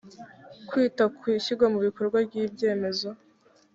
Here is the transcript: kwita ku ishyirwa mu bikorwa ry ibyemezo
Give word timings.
kwita 0.69 1.03
ku 1.17 1.23
ishyirwa 1.37 1.65
mu 1.73 1.79
bikorwa 1.85 2.17
ry 2.27 2.33
ibyemezo 2.43 3.09